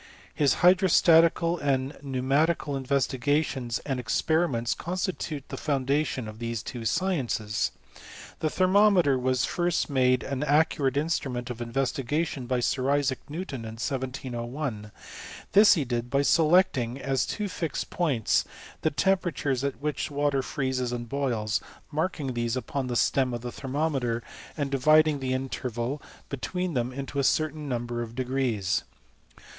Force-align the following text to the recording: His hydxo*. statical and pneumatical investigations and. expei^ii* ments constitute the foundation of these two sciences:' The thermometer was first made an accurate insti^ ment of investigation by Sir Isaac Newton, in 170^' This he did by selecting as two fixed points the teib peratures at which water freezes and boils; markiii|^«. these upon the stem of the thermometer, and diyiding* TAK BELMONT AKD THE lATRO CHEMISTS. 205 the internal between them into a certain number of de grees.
His 0.33 0.55
hydxo*. 0.65 0.89
statical 0.89 1.59
and 1.59 1.93
pneumatical 2.03 2.75
investigations 2.75 3.77
and. 3.85 4.03
expei^ii* 4.03 4.49
ments 4.49 4.73
constitute 4.73 5.43
the 5.49 5.57
foundation 5.57 6.27
of 6.27 6.39
these 6.39 6.63
two 6.63 6.85
sciences:' 6.85 7.69
The 8.39 8.49
thermometer 8.49 9.19
was 9.19 9.45
first 9.45 9.91
made 9.91 10.23
an 10.23 10.41
accurate 10.41 10.95
insti^ 10.95 11.31
ment 11.31 11.51
of 11.51 11.61
investigation 11.61 12.47
by 12.47 12.61
Sir 12.61 12.89
Isaac 12.89 13.19
Newton, 13.29 13.63
in 13.63 13.75
170^' 13.75 14.91
This 15.53 15.75
he 15.75 15.85
did 15.85 16.09
by 16.09 16.23
selecting 16.23 16.99
as 16.99 17.27
two 17.27 17.47
fixed 17.47 17.91
points 17.91 18.43
the 18.81 18.89
teib 18.89 19.17
peratures 19.21 19.63
at 19.63 19.81
which 19.81 20.09
water 20.09 20.41
freezes 20.41 20.91
and 20.91 21.07
boils; 21.07 21.61
markiii|^«. 21.93 22.33
these 22.33 22.57
upon 22.57 22.87
the 22.87 22.95
stem 22.95 23.35
of 23.35 23.41
the 23.41 23.51
thermometer, 23.51 24.23
and 24.57 24.71
diyiding* 24.71 24.71
TAK 24.71 24.81
BELMONT 24.81 24.81
AKD 24.81 25.03
THE 25.03 25.11
lATRO 25.11 25.19
CHEMISTS. 25.21 25.21
205 25.21 25.21
the 25.21 25.33
internal 25.43 26.01
between 26.29 26.73
them 26.73 26.91
into 26.91 27.19
a 27.19 27.23
certain 27.23 27.69
number 27.69 28.01
of 28.01 28.15
de 28.15 28.23
grees. 28.23 28.83